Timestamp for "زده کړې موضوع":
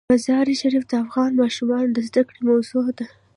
2.07-2.87